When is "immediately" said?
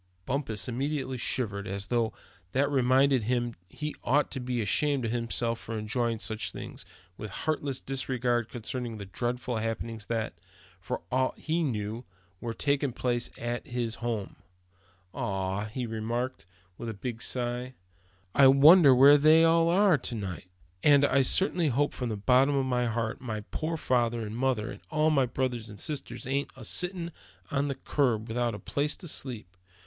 0.67-1.19